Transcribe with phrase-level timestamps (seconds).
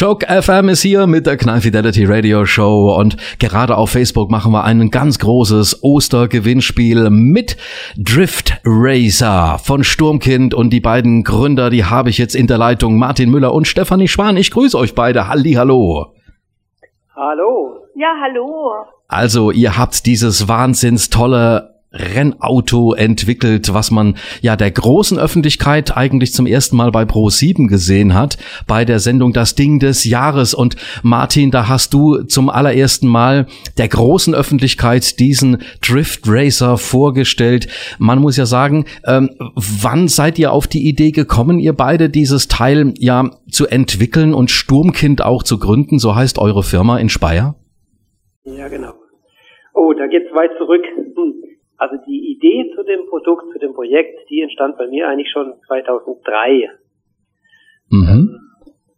[0.00, 4.50] Choke FM ist hier mit der Knall Fidelity Radio Show und gerade auf Facebook machen
[4.50, 7.58] wir ein ganz großes Ostergewinnspiel mit
[7.98, 12.96] Drift Racer von Sturmkind und die beiden Gründer, die habe ich jetzt in der Leitung,
[12.96, 14.38] Martin Müller und Stefanie Schwan.
[14.38, 15.28] Ich grüße euch beide.
[15.28, 16.14] Halli, hallo.
[17.14, 17.84] Hallo.
[17.94, 18.72] Ja, hallo.
[19.06, 26.32] Also, ihr habt dieses wahnsinns tolle Rennauto entwickelt, was man ja der großen Öffentlichkeit eigentlich
[26.32, 30.54] zum ersten Mal bei Pro7 gesehen hat, bei der Sendung Das Ding des Jahres.
[30.54, 37.66] Und Martin, da hast du zum allerersten Mal der großen Öffentlichkeit diesen Drift Racer vorgestellt.
[37.98, 42.46] Man muss ja sagen, ähm, wann seid ihr auf die Idee gekommen, ihr beide dieses
[42.46, 45.98] Teil ja zu entwickeln und Sturmkind auch zu gründen?
[45.98, 47.56] So heißt eure Firma in Speyer?
[48.44, 48.92] Ja, genau.
[49.74, 50.82] Oh, da geht's weit zurück.
[51.80, 55.54] Also die Idee zu dem Produkt, zu dem Projekt, die entstand bei mir eigentlich schon
[55.66, 56.68] 2003.
[57.88, 58.36] Mhm.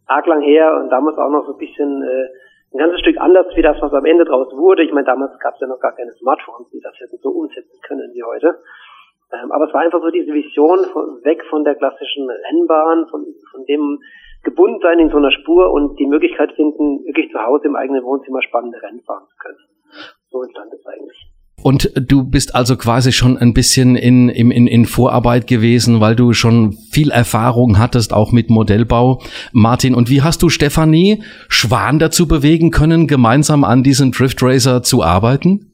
[0.05, 2.27] Arg lang her und damals auch noch so ein bisschen äh,
[2.73, 4.83] ein ganzes Stück anders wie das, was am Ende draus wurde.
[4.83, 7.79] Ich meine, damals gab es ja noch gar keine Smartphones, die das hätten so umsetzen
[7.87, 8.59] können wie heute.
[9.31, 13.23] Ähm, aber es war einfach so diese Vision von, weg von der klassischen Rennbahn, von,
[13.49, 13.99] von dem
[14.43, 18.41] Gebundensein in so einer Spur und die Möglichkeit finden, wirklich zu Hause im eigenen Wohnzimmer
[18.41, 19.59] spannende Rennen fahren zu können.
[20.31, 21.32] So entstand es eigentlich.
[21.63, 26.33] Und du bist also quasi schon ein bisschen in, in, in Vorarbeit gewesen, weil du
[26.33, 29.19] schon viel Erfahrung hattest, auch mit Modellbau.
[29.53, 34.83] Martin, und wie hast du Stefanie Schwan dazu bewegen können, gemeinsam an diesem Drift Racer
[34.83, 35.71] zu arbeiten?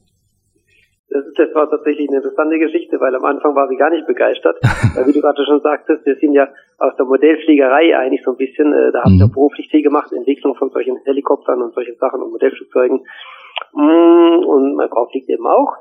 [1.09, 4.57] Das, das war tatsächlich eine interessante Geschichte, weil am Anfang war sie gar nicht begeistert.
[4.95, 8.37] weil, wie du gerade schon sagtest, wir sind ja aus der Modellfliegerei eigentlich so ein
[8.37, 9.33] bisschen, äh, da haben wir mhm.
[9.33, 13.01] beruflich viel gemacht, Entwicklung von solchen Helikoptern und solchen Sachen und Modellflugzeugen.
[13.73, 15.75] Mm, und meine Frau fliegt eben auch.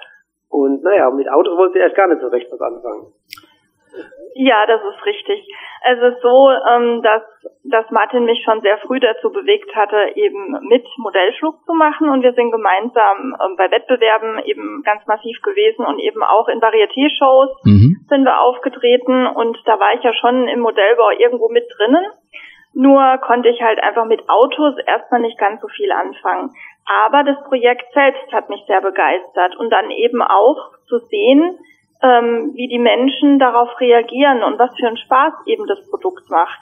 [0.50, 3.12] Und naja, mit Autos wollte sie erst gar nicht so recht was anfangen.
[4.34, 5.48] Ja, das ist richtig.
[5.82, 7.22] Es ist so, ähm, dass,
[7.64, 12.22] dass Martin mich schon sehr früh dazu bewegt hatte, eben mit Modellflug zu machen und
[12.22, 17.64] wir sind gemeinsam ähm, bei Wettbewerben eben ganz massiv gewesen und eben auch in Varieté-Shows
[17.64, 18.06] mhm.
[18.08, 22.06] sind wir aufgetreten und da war ich ja schon im Modellbau irgendwo mit drinnen.
[22.74, 26.50] Nur konnte ich halt einfach mit Autos erstmal nicht ganz so viel anfangen.
[26.88, 31.58] Aber das Projekt selbst hat mich sehr begeistert und dann eben auch zu sehen,
[32.02, 36.58] ähm, wie die Menschen darauf reagieren und was für einen Spaß eben das Produkt macht.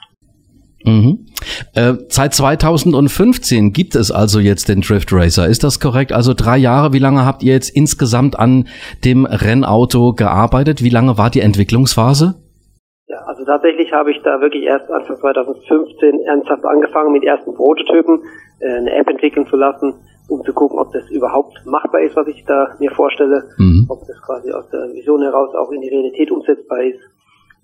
[0.83, 1.27] Mhm.
[1.75, 5.47] Äh, seit 2015 gibt es also jetzt den Drift Racer.
[5.47, 6.11] Ist das korrekt?
[6.11, 6.91] Also drei Jahre.
[6.91, 8.67] Wie lange habt ihr jetzt insgesamt an
[9.05, 10.83] dem Rennauto gearbeitet?
[10.83, 12.35] Wie lange war die Entwicklungsphase?
[13.07, 18.23] Ja, also tatsächlich habe ich da wirklich erst Anfang 2015 ernsthaft angefangen mit ersten Prototypen,
[18.59, 19.95] äh, eine App entwickeln zu lassen
[20.27, 23.87] um zu gucken, ob das überhaupt machbar ist, was ich da mir vorstelle, mhm.
[23.89, 26.99] ob das quasi aus der Vision heraus auch in die Realität umsetzbar ist.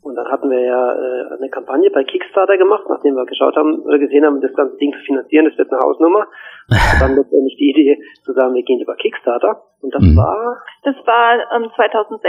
[0.02, 3.80] Und dann hatten wir ja äh, eine Kampagne bei Kickstarter gemacht, nachdem wir geschaut haben
[3.84, 6.28] oder gesehen haben, das ganze Ding zu finanzieren, das wird eine Hausnummer.
[6.68, 9.64] Und dann letztendlich die Idee zu sagen, wir gehen über Kickstarter.
[9.82, 10.18] Und das mhm.
[10.18, 10.60] war?
[10.84, 12.20] Das war ähm, 2016.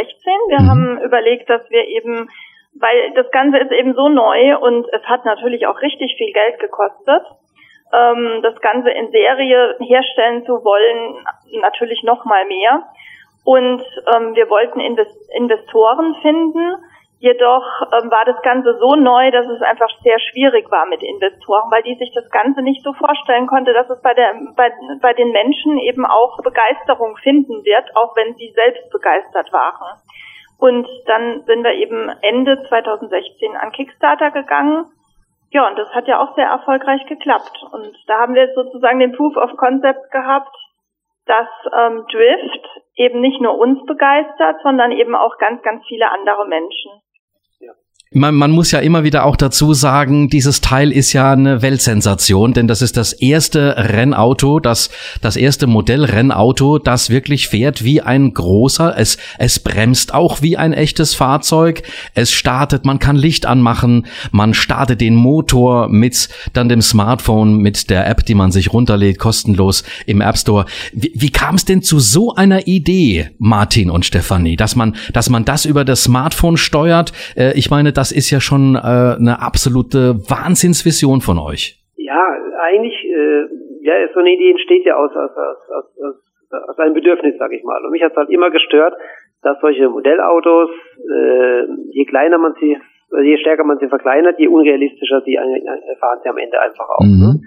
[0.49, 0.71] Wir mhm.
[0.71, 2.31] haben überlegt, dass wir eben,
[2.78, 6.61] weil das Ganze ist eben so neu und es hat natürlich auch richtig viel Geld
[6.61, 7.22] gekostet
[7.93, 11.25] ähm, das Ganze in Serie herstellen zu wollen,
[11.61, 12.84] natürlich noch mal mehr.
[13.45, 13.83] Und
[14.15, 16.77] ähm, wir wollten Invest Investoren finden.
[17.19, 21.71] Jedoch ähm, war das Ganze so neu, dass es einfach sehr schwierig war mit Investoren,
[21.71, 24.71] weil die sich das Ganze nicht so vorstellen konnte, dass es bei, der, bei,
[25.01, 30.01] bei den Menschen eben auch Begeisterung finden wird, auch wenn sie selbst begeistert waren.
[30.59, 34.87] Und dann sind wir eben Ende 2016 an Kickstarter gegangen
[35.54, 37.62] ja, und das hat ja auch sehr erfolgreich geklappt.
[37.70, 40.54] Und da haben wir sozusagen den Proof of Concept gehabt,
[41.26, 46.47] dass ähm, Drift eben nicht nur uns begeistert, sondern eben auch ganz, ganz viele andere
[46.48, 46.91] Menschen
[48.15, 52.53] man, man muss ja immer wieder auch dazu sagen, dieses Teil ist ja eine Weltsensation,
[52.53, 54.89] denn das ist das erste Rennauto, das,
[55.21, 58.95] das erste Modellrennauto, das wirklich fährt wie ein großer.
[58.97, 61.83] Es, es bremst auch wie ein echtes Fahrzeug.
[62.15, 67.91] Es startet, man kann Licht anmachen, man startet den Motor mit dann dem Smartphone, mit
[67.91, 70.67] der App, die man sich runterlädt, kostenlos im App Store.
[70.93, 75.31] Wie, wie kam es denn zu so einer Idee, Martin und Stefanie, dass man, dass
[75.31, 77.13] man das über das Smartphone steuert?
[77.34, 81.80] Äh, ich meine, das ist ja schon äh, eine absolute Wahnsinnsvision von euch.
[81.97, 82.22] Ja,
[82.62, 83.45] eigentlich, äh,
[83.83, 87.62] ja, so eine Idee entsteht ja aus, aus, aus, aus, aus einem Bedürfnis, sag ich
[87.65, 87.84] mal.
[87.84, 88.95] Und mich hat es halt immer gestört,
[89.42, 90.71] dass solche Modellautos,
[91.10, 92.77] äh, je kleiner man sie,
[93.22, 95.39] je stärker man sie verkleinert, je unrealistischer sie
[96.00, 97.04] fahren sie am Ende einfach auch.
[97.04, 97.21] Mhm.
[97.21, 97.41] Ne?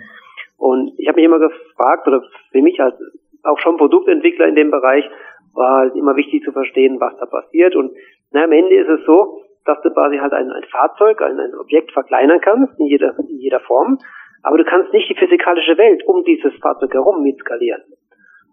[0.57, 2.21] Und ich habe mich immer gefragt, oder
[2.51, 2.95] für mich als
[3.44, 5.06] auch schon Produktentwickler in dem Bereich,
[5.53, 7.75] war halt immer wichtig zu verstehen, was da passiert.
[7.75, 7.92] Und
[8.31, 11.56] na, am Ende ist es so, dass du quasi halt ein, ein Fahrzeug, ein, ein
[11.56, 14.00] Objekt verkleinern kannst, in jeder, in jeder Form.
[14.44, 17.84] Aber du kannst nicht die physikalische Welt um dieses Fahrzeug herum mitskalieren.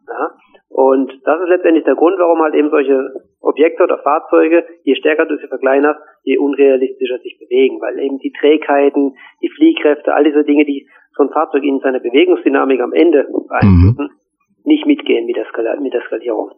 [0.08, 0.30] Ja?
[0.68, 5.26] Und das ist letztendlich der Grund, warum halt eben solche Objekte oder Fahrzeuge, je stärker
[5.26, 10.44] du sie verkleinerst, je unrealistischer sich bewegen, weil eben die Trägheiten, die Fliehkräfte, all diese
[10.44, 14.64] Dinge, die so ein Fahrzeug in seiner Bewegungsdynamik am Ende beeinflussen, mhm.
[14.64, 16.50] nicht mitgehen mit der, mit der Skalierung.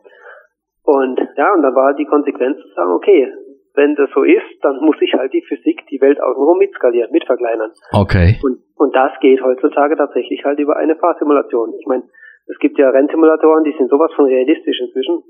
[0.83, 3.29] Und ja, und dann war halt die Konsequenz zu sagen, okay,
[3.77, 7.73] wenn das so ist, dann muss ich halt die Physik, die Welt außenrum mitskalieren, mitverkleinern.
[7.93, 8.41] Okay.
[8.43, 11.75] Und, und das geht heutzutage tatsächlich halt über eine Fahrsimulation.
[11.79, 12.05] Ich meine,
[12.47, 15.23] es gibt ja Rennsimulatoren, die sind sowas von realistisch inzwischen,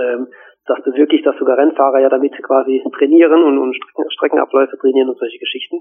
[0.00, 0.28] ähm,
[0.66, 5.08] dass du wirklich, dass sogar Rennfahrer ja damit quasi trainieren und, und Strecken, Streckenabläufe trainieren
[5.08, 5.80] und solche Geschichten.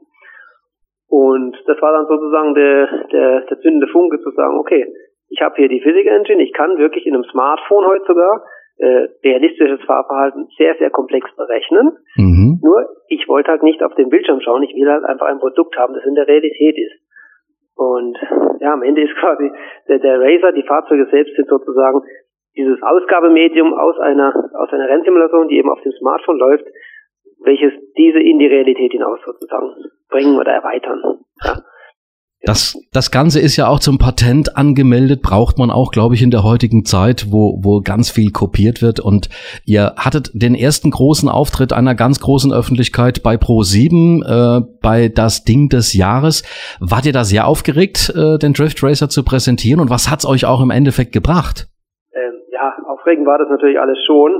[1.10, 4.94] Und das war dann sozusagen der, der, der zündende Funke zu sagen, okay,
[5.30, 8.44] ich habe hier die Physik-Engine, ich kann wirklich in einem Smartphone heute sogar
[8.77, 11.97] äh, realistisches Fahrverhalten sehr, sehr komplex berechnen.
[12.15, 12.59] Mhm.
[12.62, 15.77] Nur, ich wollte halt nicht auf den Bildschirm schauen, ich will halt einfach ein Produkt
[15.77, 17.01] haben, das in der Realität ist.
[17.75, 18.18] Und
[18.59, 19.51] ja, am Ende ist quasi
[19.88, 22.01] der, der Racer, die Fahrzeuge selbst sind sozusagen
[22.56, 26.65] dieses Ausgabemedium aus einer, aus einer Rennsimulation, die eben auf dem Smartphone läuft,
[27.44, 29.75] welches diese in die Realität hinaus sozusagen
[30.09, 31.19] bringen oder erweitern.
[31.44, 31.53] Ja.
[32.48, 36.32] Das, das Ganze ist ja auch zum Patent angemeldet, braucht man auch, glaube ich, in
[36.32, 39.02] der heutigen Zeit, wo, wo ganz viel kopiert wird.
[39.02, 39.28] Und
[39.66, 45.44] ihr hattet den ersten großen Auftritt einer ganz großen Öffentlichkeit bei Pro7, äh, bei das
[45.44, 46.44] Ding des Jahres.
[46.80, 49.82] Wart ihr da sehr aufgeregt, äh, den Drift Racer zu präsentieren?
[49.82, 51.68] Und was hat's euch auch im Endeffekt gebracht?
[52.14, 54.40] Ähm, ja, aufregend war das natürlich alles schon.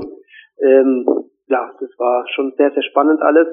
[0.64, 1.04] Ähm,
[1.48, 3.48] ja, das war schon sehr, sehr spannend alles.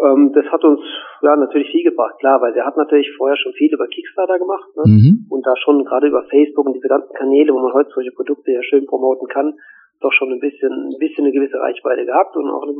[0.00, 0.80] Ähm, das hat uns
[1.20, 4.68] ja natürlich viel gebracht, klar, weil wir hatten natürlich vorher schon viel über Kickstarter gemacht
[4.76, 4.82] ne?
[4.86, 5.26] mhm.
[5.28, 8.52] und da schon gerade über Facebook und diese ganzen Kanäle, wo man heute solche Produkte
[8.52, 9.54] ja schön promoten kann,
[10.00, 12.74] doch schon ein bisschen, ein bisschen eine gewisse Reichweite gehabt und auch eine,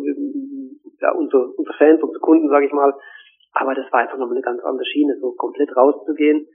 [1.01, 2.93] ja, unsere, unsere Fans, unsere Kunden, sage ich mal.
[3.53, 6.49] Aber das war einfach nochmal eine ganz andere Schiene, so komplett rauszugehen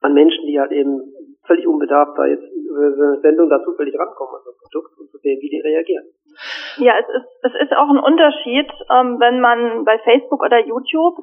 [0.00, 1.00] an Menschen, die halt eben
[1.46, 5.18] völlig unbedarft da jetzt über eine Sendung da zufällig rankommen an das Produkt und zu
[5.18, 6.04] sehen, wie die reagieren.
[6.76, 11.16] Ja, es ist, es ist auch ein Unterschied, ähm, wenn man bei Facebook oder YouTube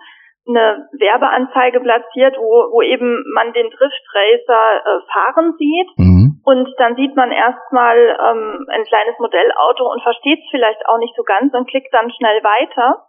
[0.48, 6.42] eine Werbeanzeige platziert, wo, wo eben man den Drift Racer äh, fahren sieht mhm.
[6.44, 11.16] und dann sieht man erstmal ähm, ein kleines Modellauto und versteht es vielleicht auch nicht
[11.16, 13.06] so ganz und klickt dann schnell weiter.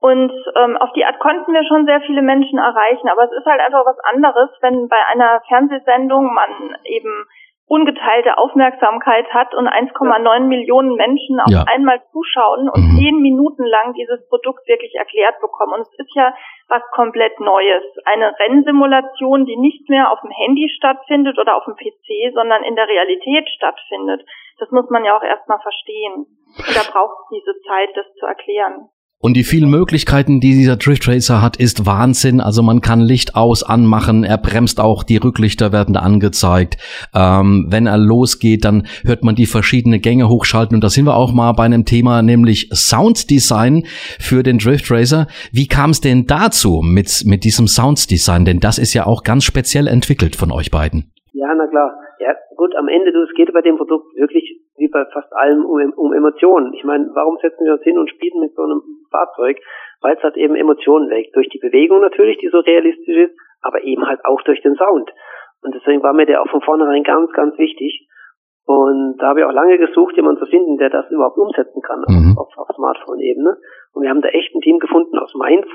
[0.00, 3.46] Und ähm, auf die Art konnten wir schon sehr viele Menschen erreichen, aber es ist
[3.46, 7.26] halt einfach was anderes, wenn bei einer Fernsehsendung man eben
[7.68, 11.64] ungeteilte Aufmerksamkeit hat und 1,9 Millionen Menschen auf ja.
[11.68, 12.96] einmal zuschauen und mhm.
[12.96, 15.74] zehn Minuten lang dieses Produkt wirklich erklärt bekommen.
[15.74, 16.34] Und es ist ja
[16.68, 17.84] was komplett Neues.
[18.04, 22.74] Eine Rennsimulation, die nicht mehr auf dem Handy stattfindet oder auf dem PC, sondern in
[22.74, 24.24] der Realität stattfindet.
[24.58, 26.26] Das muss man ja auch erstmal verstehen.
[26.56, 28.88] Und da braucht es diese Zeit, das zu erklären.
[29.20, 32.40] Und die vielen Möglichkeiten, die dieser Drift Racer hat, ist Wahnsinn.
[32.40, 36.76] Also man kann Licht aus anmachen, er bremst auch, die Rücklichter werden angezeigt.
[37.12, 40.76] Ähm, wenn er losgeht, dann hört man die verschiedenen Gänge hochschalten.
[40.76, 43.86] Und da sind wir auch mal bei einem Thema, nämlich Sounddesign
[44.20, 45.26] für den Drift Racer.
[45.50, 48.44] Wie kam es denn dazu mit, mit diesem Sounddesign?
[48.44, 51.10] Denn das ist ja auch ganz speziell entwickelt von euch beiden.
[51.32, 51.90] Ja, na klar.
[52.20, 54.47] Ja, gut, am Ende, du, es geht bei dem Produkt wirklich
[55.04, 56.72] bei fast allem um, um Emotionen.
[56.74, 59.58] Ich meine, warum setzen wir uns hin und spielen mit so einem Fahrzeug?
[60.00, 61.34] Weil es halt eben Emotionen weckt.
[61.34, 65.10] Durch die Bewegung natürlich, die so realistisch ist, aber eben halt auch durch den Sound.
[65.62, 68.08] Und deswegen war mir der auch von vornherein ganz, ganz wichtig.
[68.64, 72.04] Und da habe ich auch lange gesucht, jemanden zu finden, der das überhaupt umsetzen kann
[72.06, 72.36] mhm.
[72.38, 73.56] auf, auf Smartphone-Ebene.
[73.94, 75.66] Und wir haben da echt ein Team gefunden aus Mainz,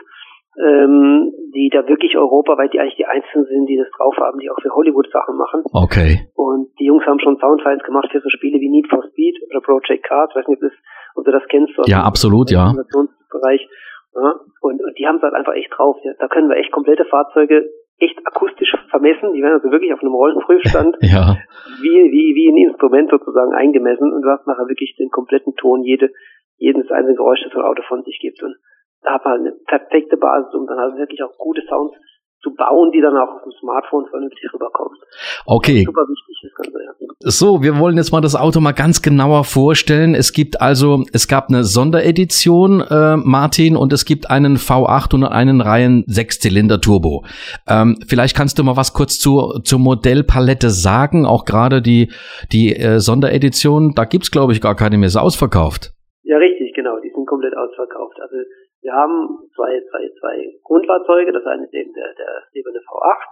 [0.61, 4.49] ähm, die da wirklich europaweit die eigentlich die Einzigen sind, die das drauf haben, die
[4.49, 5.63] auch für Hollywood Sachen machen.
[5.71, 6.27] Okay.
[6.35, 9.61] Und die Jungs haben schon Soundfiles gemacht für so Spiele wie Need for Speed oder
[9.61, 10.77] Project Cars, ich weiß nicht, ob, das,
[11.15, 11.73] ob du das kennst.
[11.85, 12.73] Ja, absolut, ja.
[13.31, 13.67] Bereich.
[14.15, 15.97] Ja, und, und die haben es halt einfach echt drauf.
[16.03, 16.13] Ja.
[16.19, 17.65] Da können wir echt komplette Fahrzeuge
[17.97, 19.33] echt akustisch vermessen.
[19.33, 21.37] Die werden also wirklich auf einem Rollenprüfstand ja.
[21.81, 25.83] wie, wie, wie ein Instrument sozusagen eingemessen und du hast nachher wirklich den kompletten Ton,
[25.83, 26.11] jede,
[26.57, 28.41] jedes einzelne Geräusch, das so ein Auto von sich gibt.
[28.43, 28.55] Und
[29.03, 31.93] da hat man eine perfekte Basis, um dann halt wirklich auch gute Sounds
[32.43, 34.93] zu bauen, die dann auch auf dem Smartphone vernünftig rüberkommen.
[35.45, 35.83] Okay.
[35.85, 36.91] Super wichtig, das Ganze, ja.
[37.19, 40.13] So, wir wollen jetzt mal das Auto mal ganz genauer vorstellen.
[40.13, 45.23] Es gibt also, es gab eine Sonderedition, äh, Martin, und es gibt einen V8 und
[45.23, 47.23] einen Reihen Sechszylinder Turbo.
[47.67, 52.11] Ähm, vielleicht kannst du mal was kurz zur, zur Modellpalette sagen, auch gerade die,
[52.51, 55.93] die äh, Sonderedition, da gibt's glaube ich gar keine mehr, ist ausverkauft.
[56.23, 58.19] Ja, richtig, genau, die sind komplett ausverkauft.
[58.19, 58.35] Also
[58.83, 63.23] wir haben zwei, zwei, zwei Grundfahrzeuge, das eine ist eben der, der silberne V8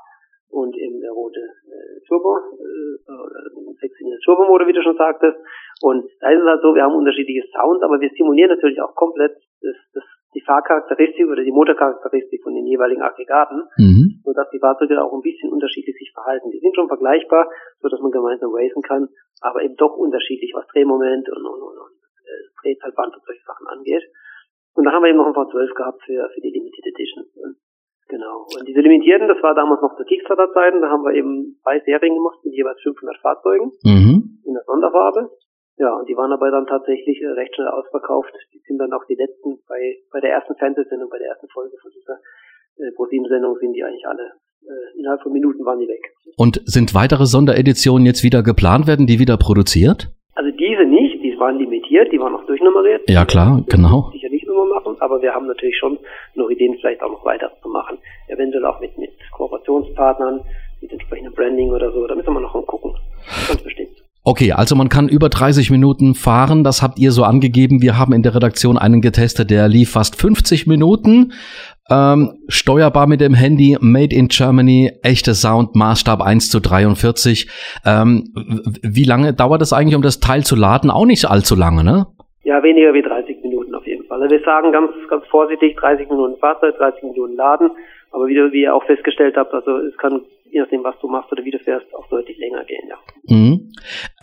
[0.50, 5.38] und eben der rote äh, Turbo, äh, oder 16 Turbo-Motor, wie du schon sagtest.
[5.82, 8.96] Und da ist es halt so, wir haben unterschiedliche Sounds, aber wir simulieren natürlich auch
[8.96, 10.04] komplett das, das,
[10.34, 14.22] die Fahrcharakteristik oder die Motorcharakteristik von den jeweiligen Aggregaten, mhm.
[14.24, 16.52] sodass die Fahrzeuge auch ein bisschen unterschiedlich sich verhalten.
[16.52, 17.50] Die sind schon vergleichbar,
[17.82, 19.10] so dass man gemeinsam racen kann,
[19.42, 23.68] aber eben doch unterschiedlich, was Drehmoment und, und, und, und äh, Drehzahlband und solche Sachen
[23.68, 24.04] angeht.
[24.74, 27.26] Und da haben wir eben noch ein V12 gehabt für, für die Limited Edition.
[28.12, 28.44] Genau.
[28.44, 32.16] Und diese limitierten, das war damals noch zu Kickstarter-Zeiten, da haben wir eben zwei Serien
[32.16, 34.44] gemacht mit jeweils 500 Fahrzeugen mhm.
[34.44, 35.32] in der Sonderfarbe.
[35.78, 38.34] Ja, und die waren aber dann tatsächlich äh, recht schnell ausverkauft.
[38.54, 41.76] Die sind dann auch die letzten, bei, bei der ersten Fernsehsendung, bei der ersten Folge
[41.82, 42.20] von dieser
[42.84, 44.36] äh, ProSieben-Sendung sind die eigentlich alle,
[44.68, 46.04] äh, innerhalb von Minuten waren die weg.
[46.38, 50.12] Und sind weitere Sondereditionen jetzt wieder geplant, werden die wieder produziert?
[50.36, 53.10] Also diese nicht, die waren limitiert, die waren auch durchnummeriert.
[53.10, 54.12] Ja klar, genau.
[54.52, 55.98] Immer machen, aber wir haben natürlich schon
[56.36, 57.98] noch Ideen, vielleicht auch noch weiter zu machen.
[58.28, 60.42] Eventuell auch mit, mit Kooperationspartnern,
[60.82, 62.06] mit entsprechendem Branding oder so.
[62.08, 62.94] Da müssen wir noch gucken.
[63.48, 64.02] Ganz bestimmt.
[64.24, 67.82] Okay, also man kann über 30 Minuten fahren, das habt ihr so angegeben.
[67.82, 71.34] Wir haben in der Redaktion einen getestet, der lief fast 50 Minuten.
[71.90, 77.50] Ähm, steuerbar mit dem Handy, made in Germany, echte Sound, Maßstab 1 zu 43.
[77.84, 78.32] Ähm,
[78.84, 80.92] wie lange dauert es eigentlich, um das Teil zu laden?
[80.92, 82.06] Auch nicht allzu lange, ne?
[82.44, 84.22] Ja, weniger wie 30 Minuten auf jeden Fall.
[84.22, 87.72] Also wir sagen ganz, ganz vorsichtig 30 Minuten Fahrzeit, 30 Minuten Laden.
[88.12, 91.08] Aber wie, du, wie ihr auch festgestellt habt, also es kann, je nachdem, was du
[91.08, 92.96] machst oder wie du fährst, auch deutlich länger gehen, ja.
[93.30, 93.72] Mhm.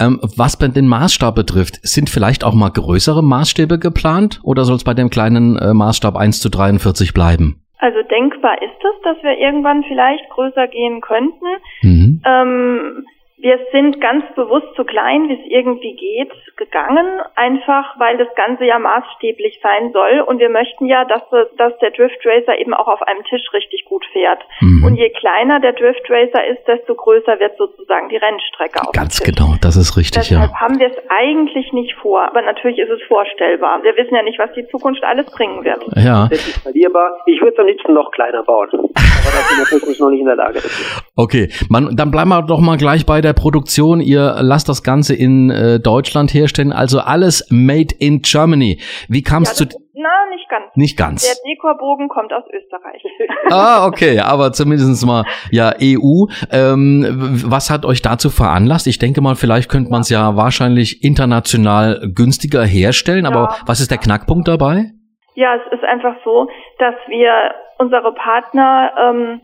[0.01, 4.77] Ähm, was bei den Maßstab betrifft, sind vielleicht auch mal größere Maßstäbe geplant oder soll
[4.77, 7.63] es bei dem kleinen äh, Maßstab 1 zu 43 bleiben?
[7.79, 11.47] Also denkbar ist es, dass wir irgendwann vielleicht größer gehen könnten.
[11.83, 12.23] Mhm.
[12.27, 13.07] Ähm,
[13.41, 18.65] wir sind ganz bewusst so klein, wie es irgendwie geht, gegangen, einfach weil das Ganze
[18.65, 20.25] ja maßstäblich sein soll.
[20.27, 21.23] Und wir möchten ja, dass,
[21.57, 24.43] dass der Drift Racer eben auch auf einem Tisch richtig gut fährt.
[24.61, 24.85] Mhm.
[24.85, 28.81] Und je kleiner der Drift Racer ist, desto größer wird sozusagen die Rennstrecke.
[28.81, 30.61] Auf ganz genau, das ist richtig, Deshalb ja.
[30.61, 33.85] haben wir es eigentlich nicht vor, aber natürlich ist es vorstellbar.
[33.85, 35.85] Wir wissen ja nicht, was die Zukunft alles bringen wird.
[35.95, 36.27] Ja.
[36.29, 37.19] Das ist skalierbar.
[37.27, 38.69] Ich würde es am liebsten noch kleiner bauen.
[39.29, 40.83] Aber da sind wir noch nicht in der Lage dazu.
[41.15, 44.01] Okay, man, dann bleiben wir doch mal gleich bei der der Produktion.
[44.01, 48.81] Ihr lasst das Ganze in äh, Deutschland herstellen, also alles made in Germany.
[49.09, 49.79] Wie kam es ja, zu...
[49.93, 50.65] Na, nicht ganz.
[50.77, 51.23] Nicht ganz.
[51.25, 53.03] Der Dekorbogen kommt aus Österreich.
[53.51, 56.27] ah, okay, aber zumindest mal ja EU.
[56.51, 57.05] Ähm,
[57.45, 58.87] was hat euch dazu veranlasst?
[58.87, 63.31] Ich denke mal, vielleicht könnte man es ja wahrscheinlich international günstiger herstellen, ja.
[63.31, 64.93] aber was ist der Knackpunkt dabei?
[65.39, 66.49] Ja, es ist einfach so,
[66.81, 69.41] dass wir unsere Partner ähm,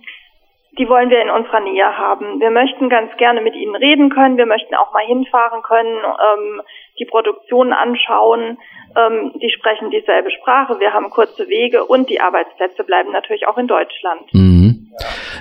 [0.76, 2.40] die wollen wir in unserer Nähe haben.
[2.40, 4.36] Wir möchten ganz gerne mit ihnen reden können.
[4.36, 6.62] Wir möchten auch mal hinfahren können, ähm,
[6.98, 8.58] die Produktion anschauen.
[8.96, 10.80] Ähm, die sprechen dieselbe Sprache.
[10.80, 14.34] Wir haben kurze Wege und die Arbeitsplätze bleiben natürlich auch in Deutschland.
[14.34, 14.90] Mhm.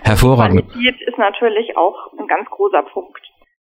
[0.03, 0.71] Hervorragend.
[0.71, 3.21] Qualität ist natürlich auch ein ganz großer Punkt.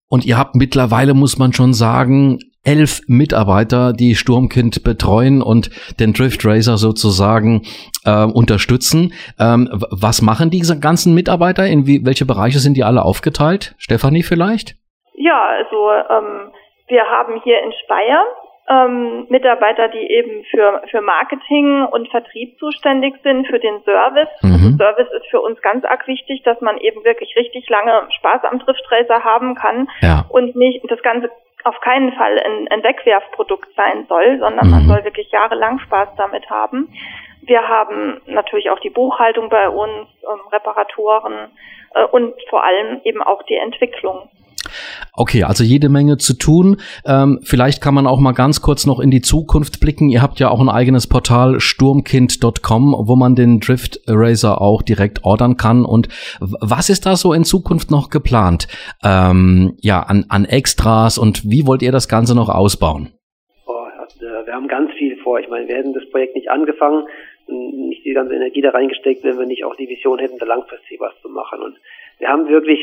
[0.09, 6.13] Und ihr habt mittlerweile, muss man schon sagen, elf Mitarbeiter, die Sturmkind betreuen und den
[6.13, 7.63] Drift Racer sozusagen
[8.05, 9.15] äh, unterstützen.
[9.41, 11.67] Ähm, was machen diese ganzen Mitarbeiter?
[11.67, 13.75] In wie, welche Bereiche sind die alle aufgeteilt?
[13.79, 14.75] Stefanie vielleicht?
[15.15, 16.53] Ja, also ähm,
[16.89, 18.23] wir haben hier in Speyer
[18.69, 24.29] ähm, Mitarbeiter, die eben für, für Marketing und Vertrieb zuständig sind, für den Service.
[24.43, 24.53] Mhm.
[24.53, 28.45] Also Service ist für uns ganz arg wichtig, dass man eben wirklich richtig lange Spaß
[28.45, 30.25] am Driftracer haben kann ja.
[30.29, 31.31] und nicht das Ganze
[31.65, 34.73] auf keinen Fall ein, ein Wegwerfprodukt sein soll, sondern mhm.
[34.73, 36.93] man soll wirklich jahrelang Spaß damit haben.
[37.43, 41.51] Wir haben natürlich auch die Buchhaltung bei uns, ähm, Reparaturen
[41.95, 44.29] äh, und vor allem eben auch die Entwicklung.
[45.21, 46.77] Okay, also jede Menge zu tun.
[47.05, 50.11] Ähm, vielleicht kann man auch mal ganz kurz noch in die Zukunft blicken.
[50.11, 55.25] Ihr habt ja auch ein eigenes Portal sturmkind.com, wo man den Drift Eraser auch direkt
[55.25, 55.85] ordern kann.
[55.85, 56.07] Und
[56.39, 58.69] was ist da so in Zukunft noch geplant?
[59.05, 63.09] Ähm, ja, an, an Extras und wie wollt ihr das Ganze noch ausbauen?
[63.67, 63.89] Oh,
[64.21, 65.41] wir haben ganz viel vor.
[65.41, 67.09] Ich meine, wir hätten das Projekt nicht angefangen,
[67.49, 71.01] nicht die ganze Energie da reingesteckt, wenn wir nicht auch die Vision hätten, da langfristig
[71.01, 71.61] was zu machen.
[71.61, 71.77] Und
[72.21, 72.79] wir haben wirklich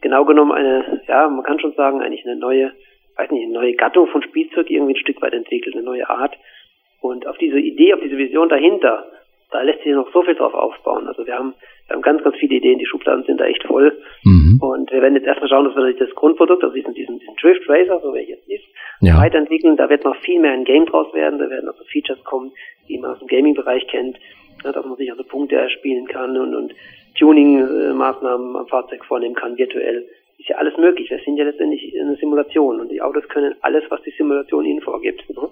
[0.00, 2.72] genau genommen eine, ja, man kann schon sagen, eigentlich eine neue,
[3.16, 6.36] weiß nicht, eine neue Gattung von Spielzeug irgendwie ein Stück weit entwickelt, eine neue Art.
[7.00, 9.06] Und auf diese Idee, auf diese Vision dahinter,
[9.50, 11.06] da lässt sich noch so viel drauf aufbauen.
[11.08, 11.54] Also wir haben,
[11.86, 13.96] wir haben ganz, ganz viele Ideen, die Schubladen sind da echt voll.
[14.24, 14.58] Mhm.
[14.60, 17.68] Und wir werden jetzt erstmal schauen, dass wir das Grundprodukt, also diesen, diesen, diesen Drift
[17.68, 18.64] Racer, so wie er jetzt ist,
[19.00, 19.18] ja.
[19.18, 19.76] weiterentwickeln.
[19.76, 21.38] Da wird noch viel mehr ein Game draus werden.
[21.38, 22.52] Da werden also Features kommen,
[22.88, 24.18] die man aus dem Gaming-Bereich kennt,
[24.64, 26.74] ja, dass man sich also Punkte erspielen kann und, und
[27.18, 30.08] Tuning-Maßnahmen am Fahrzeug vornehmen kann, virtuell.
[30.38, 31.10] Ist ja alles möglich.
[31.10, 34.80] Wir sind ja letztendlich eine Simulation und die Autos können alles, was die Simulation ihnen
[34.80, 35.28] vorgibt.
[35.30, 35.48] Ne?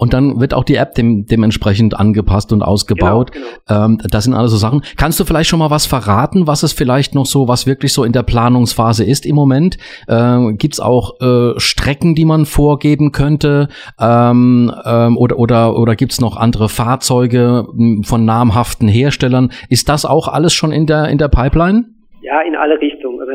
[0.00, 3.32] Und dann wird auch die App dem, dementsprechend angepasst und ausgebaut.
[3.32, 3.84] Genau, genau.
[3.84, 4.80] Ähm, das sind alles so Sachen.
[4.96, 8.02] Kannst du vielleicht schon mal was verraten, was es vielleicht noch so, was wirklich so
[8.02, 9.76] in der Planungsphase ist im Moment?
[10.08, 13.68] Ähm, Gibt es auch äh, Strecken, die man vorgeben könnte?
[14.00, 17.66] Ähm, ähm, oder oder, oder gibt es noch andere Fahrzeuge
[18.02, 19.50] von namhaften Herstellern?
[19.68, 21.84] Ist das auch alles schon in der, in der Pipeline?
[22.22, 23.20] Ja, in alle Richtungen.
[23.20, 23.32] Also,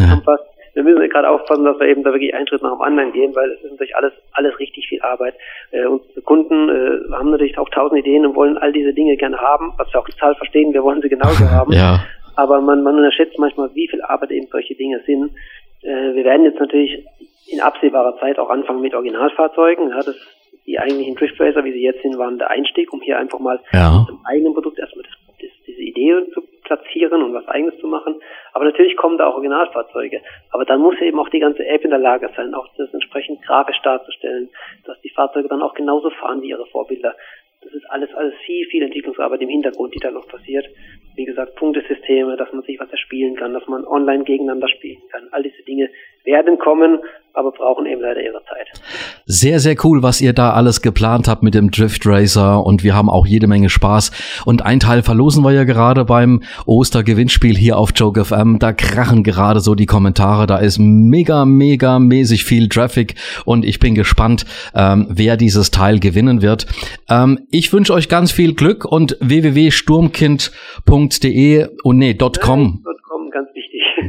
[0.00, 2.72] wir haben fast wir müssen gerade aufpassen, dass wir eben da wirklich einen Schritt nach
[2.72, 5.34] dem anderen gehen, weil es ist natürlich alles, alles richtig viel Arbeit.
[5.70, 9.38] Äh, unsere Kunden äh, haben natürlich auch tausend Ideen und wollen all diese Dinge gerne
[9.38, 11.72] haben, was wir auch total verstehen, wir wollen sie genauso haben.
[11.72, 12.04] ja.
[12.36, 15.30] Aber man, man unterschätzt manchmal, wie viel Arbeit eben solche Dinge sind.
[15.80, 17.02] Äh, wir werden jetzt natürlich
[17.50, 19.88] in absehbarer Zeit auch anfangen mit Originalfahrzeugen.
[19.88, 20.16] Ja, das,
[20.66, 23.60] die eigentlichen Drift Racer, wie sie jetzt sind, waren der Einstieg, um hier einfach mal
[23.72, 24.04] ja.
[24.06, 28.20] zum eigenen Produkt erstmal das, diese Idee zu platzieren und was eigenes zu machen.
[28.52, 30.20] Aber natürlich kommen da auch Originalfahrzeuge.
[30.50, 33.42] Aber dann muss eben auch die ganze App in der Lage sein, auch das entsprechend
[33.42, 34.48] grafisch darzustellen,
[34.84, 37.14] dass die Fahrzeuge dann auch genauso fahren wie ihre Vorbilder.
[37.62, 40.66] Das ist alles, alles viel, viel Entwicklungsarbeit im Hintergrund, die da noch passiert.
[41.16, 45.28] Wie gesagt, Punktesysteme, dass man sich was erspielen kann, dass man online gegeneinander spielen kann.
[45.32, 45.90] All diese Dinge
[46.22, 47.00] werden kommen,
[47.36, 48.72] aber brauchen eben leider ihre Zeit.
[49.26, 52.94] Sehr, sehr cool, was ihr da alles geplant habt mit dem Drift Racer und wir
[52.94, 54.10] haben auch jede Menge Spaß.
[54.46, 58.58] Und ein Teil verlosen wir ja gerade beim Ostergewinnspiel hier auf Joke FM.
[58.58, 60.46] Da krachen gerade so die Kommentare.
[60.46, 66.00] Da ist mega, mega mäßig viel Traffic und ich bin gespannt, ähm, wer dieses Teil
[66.00, 66.66] gewinnen wird.
[67.10, 72.82] Ähm, ich wünsche euch ganz viel Glück und www.sturmkind.de und nee, .com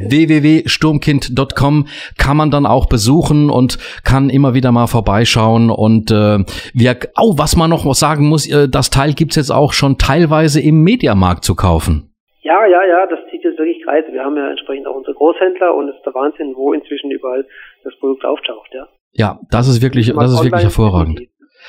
[0.01, 5.69] www.sturmkind.com kann man dann auch besuchen und kann immer wieder mal vorbeischauen.
[5.69, 6.39] Und äh,
[6.73, 10.61] wir, oh, was man noch sagen muss, äh, das Teil gibt's jetzt auch schon teilweise
[10.61, 12.11] im Mediamarkt zu kaufen.
[12.41, 14.11] Ja, ja, ja, das zieht jetzt wirklich Kreise.
[14.13, 17.45] Wir haben ja entsprechend auch unsere Großhändler und es ist der Wahnsinn, wo inzwischen überall
[17.83, 18.87] das Produkt auftaucht, ja.
[19.13, 21.21] Ja, das ist wirklich, das ist wirklich hervorragend.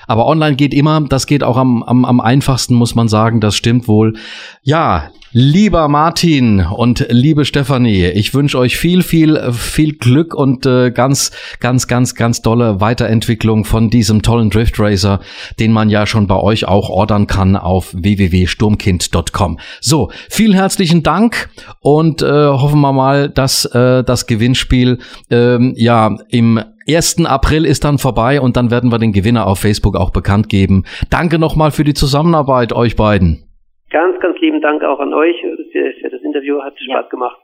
[0.08, 3.54] Aber online geht immer, das geht auch am, am, am einfachsten, muss man sagen, das
[3.54, 4.14] stimmt wohl.
[4.62, 10.90] Ja, lieber Martin und liebe Stefanie, ich wünsche euch viel, viel, viel Glück und äh,
[10.90, 15.20] ganz, ganz, ganz, ganz tolle Weiterentwicklung von diesem tollen Drift Racer,
[15.60, 19.58] den man ja schon bei euch auch ordern kann auf www.sturmkind.com.
[19.82, 21.50] So, vielen herzlichen Dank
[21.80, 24.98] und äh, hoffen wir mal, dass äh, das Gewinnspiel
[25.30, 27.26] ähm, ja im 1.
[27.26, 30.84] April ist dann vorbei und dann werden wir den Gewinner auf Facebook auch bekannt geben.
[31.10, 33.44] Danke nochmal für die Zusammenarbeit, euch beiden.
[33.90, 36.60] Ganz, ganz lieben Dank auch an euch für das Interview.
[36.62, 37.08] Hat Spaß ja.
[37.08, 37.36] gemacht.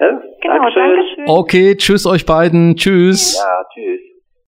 [0.00, 0.10] Ja?
[0.40, 0.96] Genau, Dankeschön.
[0.96, 1.24] Dankeschön.
[1.26, 2.76] Okay, tschüss euch beiden.
[2.76, 3.36] Tschüss.
[3.36, 4.00] Ja, tschüss.